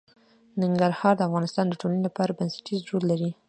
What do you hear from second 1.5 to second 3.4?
د ټولنې لپاره بنسټيز رول لري.